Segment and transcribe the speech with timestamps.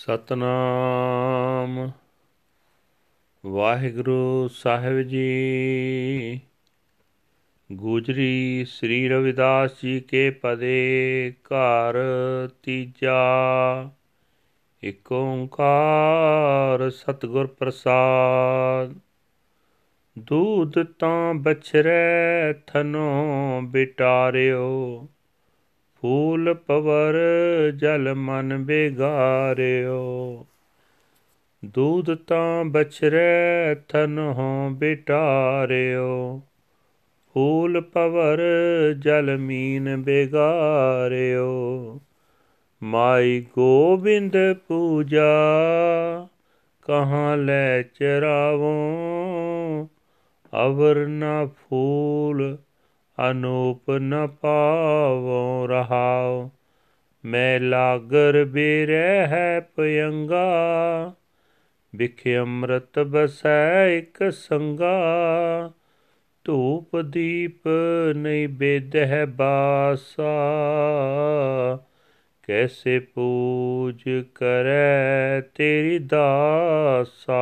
[0.00, 1.90] ਸਤਨਾਮ।
[3.46, 6.40] ਵਾਹਿਗੁਰੂ ਸਾਹਿਬ ਜੀ।
[7.72, 11.94] ਗੁਜਰੀ ਸ੍ਰੀ ਰਵਿਦਾਸ ਜੀ ਕੇ ਪਦੇ ਘਰ
[12.62, 13.20] ਤੀਜਾ।
[14.82, 18.94] ਇਕ ਓੰਕਾਰ ਸਤਗੁਰ ਪ੍ਰਸਾਦ।
[20.18, 25.08] ਦੂਧ ਤਾਂ ਬਛਰੇ ਥਨੋ ਬਿਟਾਰਿਓ।
[26.00, 27.16] ਫੂਲ ਪਵਰ
[27.76, 30.46] ਜਲ ਮਨ ਬਿਗਾਰਿਓ।
[31.64, 36.42] ਦੂਧ ਤਾਂ ਬਛਰੇ ਥਨੋਂ ਬਿਟਾਰਿਓ।
[37.34, 38.40] ਫੂਲ ਪਵਰ
[38.98, 41.50] ਜਲ ਮੀਨ ਬਿਗਾਰਿਓ।
[42.82, 44.36] ਮਾਈ ਗੋਬਿੰਦ
[44.68, 45.32] ਪੂਜਾ,
[46.82, 48.74] ਕਹਾਂ ਲੈ ਚਰਾਵੋ?
[50.66, 52.58] ਅਵਰ ਨਾ ਫੂਲ
[53.19, 56.49] ਅਨੂਪ ਨ ਪਾਵੋ ਰਹਾਉ
[57.23, 61.13] ਮੈਂ ਲਾਗਰ ਬਿਰਹਿ ਹੈ ਪਯੰਗਾ
[61.95, 65.71] ਵਿਖ ਅੰਮ੍ਰਿਤ ਬਸੈ ਇਕ ਸੰਗਾ
[66.45, 67.67] ਧੂਪ ਦੀਪ
[68.15, 70.33] ਨਹੀਂ ਬੇਦਹਿ ਬਾਸਾ
[72.43, 74.03] ਕੈਸੇ ਪੂਜ
[74.35, 77.41] ਕਰੈ ਤੇਰੀ ਦਾਸਾ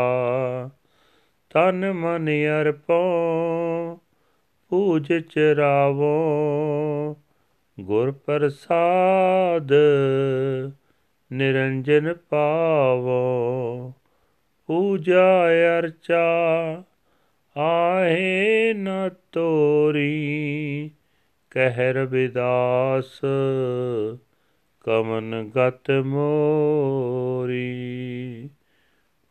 [1.49, 2.29] ਤਨ ਮਨ
[2.61, 2.99] ਅਰਪੋ
[4.68, 6.36] ਪੂਜ ਚਰਾਵੋ,
[7.80, 9.72] ਗੁਰ ਪ੍ਰਸਾਦ
[11.32, 13.92] ਨਿਰੰਜਨ ਪਾਵੋ।
[14.66, 16.24] ਪੂਜਾ ਅਰਚਾ
[17.56, 20.90] ਆਹੇ ਨ ਤੋਰੀ
[21.50, 23.20] ਕਹਿ ਰਵਿਦਾਸ
[24.84, 27.68] ਕਮਨ ਗਤ ਮੋਰੀ।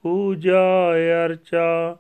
[0.02, 0.94] ਪੂਜਾ
[1.26, 1.98] ਅਰਚਾ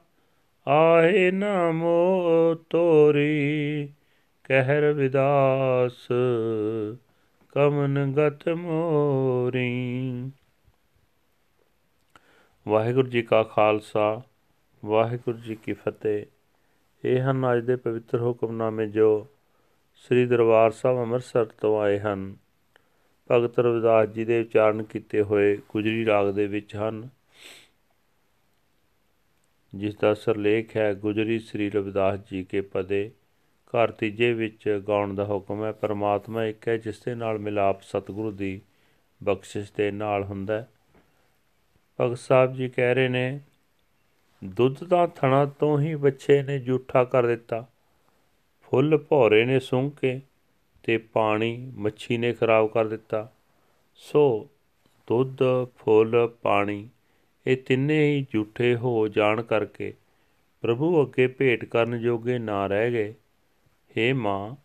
[0.70, 3.90] ਆਹੇ ਨਾਮੋ ਤੋਰੀ
[4.44, 6.08] ਕਹਿ ਰਵਿਦਾਸ
[7.52, 10.32] ਕਮਨ ਗਤ ਮੋਰੀ।
[12.68, 14.22] ਵਾਹਿਗੁਰੂ ਜੀ ਕਾ ਖਾਲਸਾ,
[14.86, 16.26] ਵਾਹਿਗੁਰੂ ਜੀ ਕੀ ਫਤਿਹ।
[17.06, 19.28] ਇਹ ਹਨ ਅੱਜ ਦੇ ਪਵਿੱਤਰ ਹੁਕਮਨਾਮੇ ਜੋ
[19.95, 22.36] ਸ੍ਰੀ ਦਰਬਾਰ ਸਾਹਿਬ ਅੰਮ੍ਰਿਤਸਰ ਤੋਂ ਆਏ ਹਨ।
[23.32, 27.17] ਭਗਤ ਰਵਿਦਾਸ ਜੀ ਦੇ ਉਚਾਰਨ ਕੀਤੇ ਹੋਏ ਗੁਜਰੀ ਰਾਗ ਦੇ ਵਿੱਚ ਹਨ।
[29.76, 33.11] ਜਿਸ ਦਾ ਸਰਲੇਖ ਹੈ, ਗੁਜਰੀ ਸ੍ਰੀ ਰਵਿਦਾਸ ਜੀ ਕੇ ਪਦੇ,
[33.67, 38.32] ਘਰ ਤੀਜੇ ਵਿੱਚ ਗਾਉਣ ਦਾ ਹੁਕਮ ਹੈ, ਪਰਮਾਤਮਾ ਇੱਕ ਹੈ ਜਿਸ ਦੇ ਨਾਲ ਮਿਲਾਪ ਸਤਿਗੁਰੂ
[38.32, 38.61] ਦੀ
[39.23, 40.67] ਬਖਸ਼ਿਸ਼ ਦੇ ਨਾਲ ਹੁੰਦਾ ਹੈ।
[42.02, 43.39] ਭਗਤ ਸਾਹਿਬ ਜੀ ਕਹਿ ਰਹੇ ਨੇ,
[44.44, 47.66] ਦੁੱਧ ਦਾ ਥਣਾ ਤੋਂ ਹੀ ਬੱਚੇ ਨੇ ਝੂਠਾ ਕਰ ਦਿੱਤਾ।
[48.61, 50.22] ਫੁੱਲ ਭੌਰੇ ਨੇ ਸੁੰਘ ਕੇ
[50.84, 53.32] ਤੇ ਪਾਣੀ ਮੱਛੀ ਨੇ ਖਰਾਬ ਕਰ ਦਿੱਤਾ।
[53.95, 54.49] ਸੋ
[55.08, 55.44] ਦੁੱਧ,
[55.78, 56.89] ਫੁੱਲ, ਪਾਣੀ
[57.48, 59.94] ਇਹ ਤਿੰਨੇ ਹੀ ਝੂਠੇ ਹੋ ਜਾਣ ਕਰਕੇ
[60.62, 63.14] ਪ੍ਰਭੂ ਅੱਗੇ ਭੇਟ ਕਰਨ ਜੋਗੇ ਨਾ ਰਹਿ ਗਏ।
[63.92, 64.56] हे ਮਾਂ,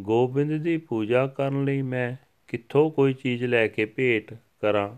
[0.00, 2.16] ਗੋਬਿੰਦ ਦੀ ਪੂਜਾ ਕਰਨ ਲਈ ਮੈਂ
[2.48, 4.96] ਕਿੱਥੋਂ ਕੋਈ ਚੀਜ਼ ਲੈ ਕੇ ਭੇਟ ਕਰਾਂ?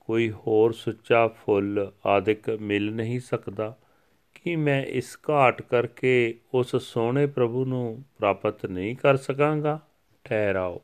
[0.00, 3.76] ਕੋਈ ਹੋਰ ਸੁੱਚਾ ਫੁੱਲ ਆਦਿਕ ਮਿਲ ਨਹੀਂ ਸਕਦਾ।
[4.34, 9.80] ਕਿ ਮੈਂ ਇਸ ਘਾਟ ਕਰਕੇ ਉਸ ਸੋਹਣੇ ਪ੍ਰਭੂ ਨੂੰ ਪ੍ਰਾਪਤ ਨਹੀਂ ਕਰ ਸਕਾਂਗਾ?
[10.24, 10.82] ਠਹਿਰਾਓ।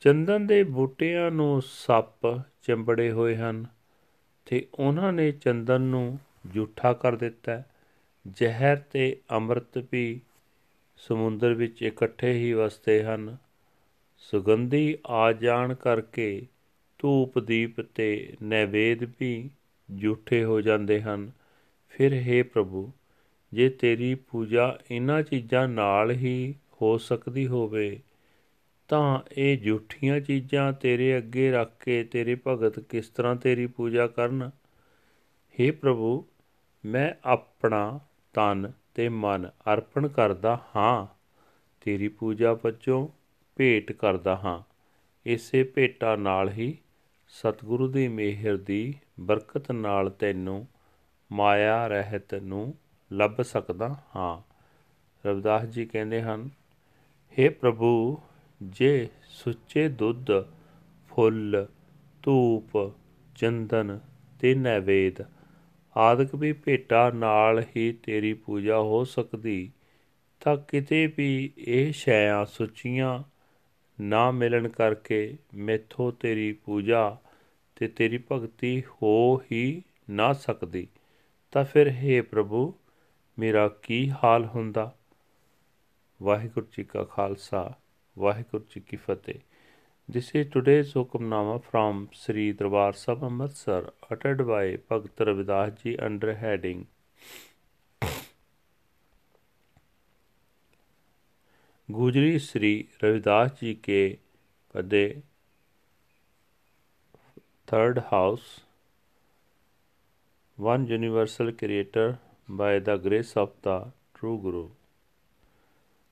[0.00, 3.77] ਚੰਦਨ ਦੇ ਬੂਟਿਆਂ ਨੂੰ ਸੱਪ ਚੰਬੜੇ ਹੋਏ ਹਨ।
[4.48, 6.18] ਤੇ ਉਹਨਾਂ ਨੇ ਚੰਦਨ ਨੂੰ
[6.54, 7.62] ਝੂਠਾ ਕਰ ਦਿੱਤਾ।
[8.28, 10.20] ਜ਼ਹਿਰ ਤੇ ਅੰਮ੍ਰਿਤ ਵੀ
[10.96, 13.36] ਸਮੁੰਦਰ ਵਿੱਚ ਇਕੱਠੇ ਹੀ ਵਸਦੇ ਹਨ।
[14.18, 16.46] ਸੁਗੰਧੀ ਆ ਜਾਣ ਕਰਕੇ
[16.98, 19.50] ਧੂਪ ਦੀਪ ਤੇ ਨੈਵੇਦ ਵੀ
[20.02, 21.30] ਝੂਠੇ ਹੋ ਜਾਂਦੇ ਹਨ।
[21.88, 22.92] ਫਿਰ हे ਪ੍ਰਭੂ,
[23.54, 28.00] ਜੇ ਤੇਰੀ ਪੂਜਾ ਇਹਨਾਂ ਚੀਜ਼ਾਂ ਨਾਲ ਹੀ ਹੋ ਸਕਦੀ ਹੋਵੇ
[28.88, 34.50] ਤਾਂ ਇਹ ਝੂਠੀਆਂ ਚੀਜ਼ਾਂ ਤੇਰੇ ਅੱਗੇ ਰੱਖ ਕੇ ਤੇਰੇ ਭਗਤ ਕਿਸ ਤਰ੍ਹਾਂ ਤੇਰੀ ਪੂਜਾ ਕਰਨ?
[35.60, 36.26] हे ਪ੍ਰਭੂ,
[36.84, 38.00] ਮੈਂ ਆਪਣਾ
[38.32, 41.06] ਤਨ ਤੇ ਮਨ ਅਰਪਣ ਕਰਦਾ ਹਾਂ।
[41.80, 43.08] ਤੇਰੀ ਪੂਜਾ ਵਜੋਂ
[43.56, 44.62] ਭੇਟ ਕਰਦਾ ਹਾਂ।
[45.26, 46.78] ਇਸੇ ਭੇਟਾ ਨਾਲ ਹੀ
[47.28, 50.66] ਸਤਿਗੁਰੂ ਦੀ ਮਿਹਰ ਦੀ ਬਰਕਤ ਨਾਲ ਤੈਨੂੰ
[51.32, 52.74] ਮਾਇਆ ਰਹਿਤ ਨੂੰ
[53.12, 54.42] ਲੱਭ ਸਕਦਾ ਹਾਂ।
[55.28, 56.50] ਰਵਿਦਾਸ ਜੀ ਕਹਿੰਦੇ ਹਨ
[57.38, 58.20] हे ਪ੍ਰਭੂ
[58.62, 60.30] ਜੇ ਸੁੱਚੇ ਦੁੱਧ,
[61.08, 61.66] ਫੁੱਲ,
[62.22, 62.92] ਧੂਪ,
[63.36, 64.00] ਚੰਦਨ
[64.40, 65.22] ਤੇ ਨੈਵੇਦ
[65.96, 69.70] ਆਦਿਕ ਵੀ ਭੇਟਾ ਨਾਲ ਹੀ ਤੇਰੀ ਪੂਜਾ ਹੋ ਸਕਦੀ,
[70.40, 73.22] ਤਾਂ ਕਿਤੇ ਵੀ ਇਹ ਸ਼ੈਆਂ ਸੁੱਚੀਆਂ
[74.00, 77.16] ਨਾ ਮਿਲਣ ਕਰਕੇ ਮੈਥੋਂ ਤੇਰੀ ਪੂਜਾ
[77.76, 80.88] ਤੇ ਤੇਰੀ ਭਗਤੀ ਹੋ ਹੀ ਨਾ ਸਕਦੀ,
[81.52, 82.74] ਤਾਂ ਫਿਰ हे ਪ੍ਰਭੂ,
[83.38, 84.96] ਮੇਰਾ ਕੀ ਹਾਲ ਹੁੰਦਾ?
[86.22, 87.74] ਵਾਹਿਗੁਰੂ ਜੀ ਕਾ ਖਾਲਸਾ।
[88.17, 89.39] ਵਾਹਿਗੁਰੂ ਜੀ ਕੀ ਫਤਿਹ
[90.09, 96.33] This is today's Hukamnama from Sri Darbar Sahib Amritsar uttered by Bhagat Ravidas ji under
[96.41, 96.83] heading
[101.91, 102.73] गुजरी श्री
[103.03, 104.01] रविदास जी के
[104.75, 105.05] पदे
[107.67, 108.61] third house
[110.57, 112.07] one universal creator
[112.47, 113.81] by the grace of the
[114.13, 114.69] true Guru.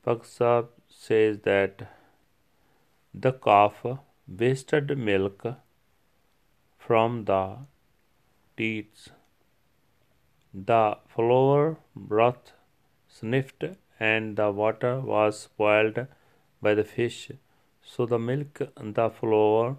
[0.06, 1.90] Bhakt says that
[3.25, 3.77] the calf
[4.41, 5.45] wasted milk
[6.77, 7.57] from the
[8.59, 9.09] teats.
[10.53, 12.53] The flower broth
[13.09, 13.65] sniffed
[13.99, 16.07] and the water was spoiled
[16.61, 17.31] by the fish.
[17.83, 18.61] So the milk,
[18.99, 19.77] the flower,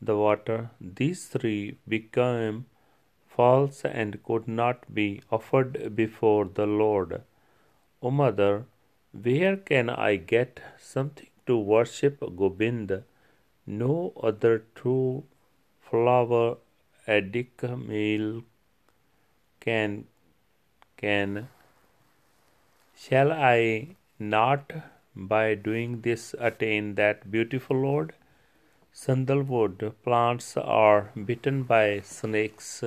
[0.00, 2.66] the water, these three became
[3.28, 7.22] false and could not be offered before the Lord.
[8.02, 8.64] O mother,
[9.12, 13.02] where can I get something to worship Gobind?
[13.66, 15.24] No other true
[15.80, 16.56] flower
[17.06, 18.42] adic meal
[19.60, 20.06] can
[20.96, 21.48] can
[22.94, 24.72] shall I not
[25.14, 28.14] by doing this attain that beautiful Lord?
[28.92, 32.84] Sandalwood plants are bitten by snakes,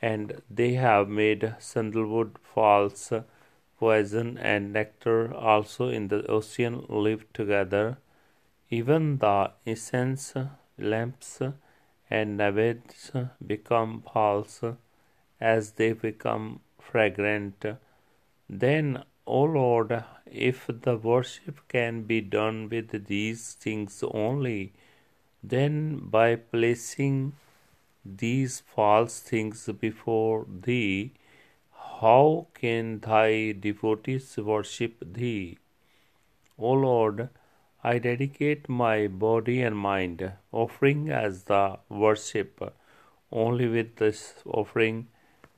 [0.00, 3.12] and they have made sandalwood false
[3.78, 7.98] poison and nectar also in the ocean live together.
[8.70, 10.34] Even the incense
[10.78, 11.40] lamps
[12.10, 14.62] and naivedyas become false
[15.40, 17.64] as they become fragrant.
[18.48, 24.72] Then, O Lord, if the worship can be done with these things only,
[25.42, 27.34] then, by placing
[28.04, 31.12] these false things before thee,
[32.00, 35.58] how can thy devotees worship thee?
[36.58, 37.28] O Lord,
[37.82, 42.74] I dedicate my body and mind, offering as the worship,
[43.32, 45.08] only with this offering,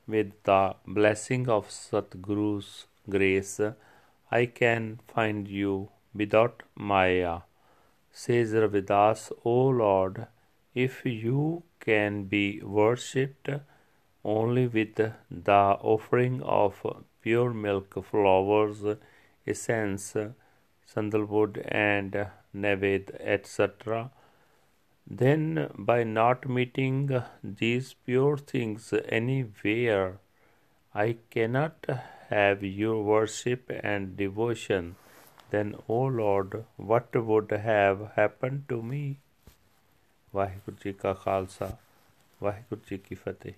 [0.07, 3.59] with the blessing of Satguru's grace,
[4.31, 7.39] I can find you without Maya.
[8.11, 10.27] Says Ravidas, O Lord,
[10.73, 13.49] if you can be worshipped
[14.24, 16.80] only with the offering of
[17.20, 18.82] pure milk, flowers,
[19.46, 20.16] essence,
[20.86, 24.10] sandalwood, and naved, etc.,
[25.06, 30.18] then by not meeting these pure things anywhere,
[30.94, 31.86] I cannot
[32.30, 34.96] have your worship and devotion
[35.54, 39.02] then, O Lord, what would have happened to me?
[40.34, 41.70] Waheguru ji ਕਾ ਖਾਲਸਾ
[42.42, 43.52] ਵਾਹਿਗੁਰੂ ਜੀ ਕੀ ਫਤਿਹ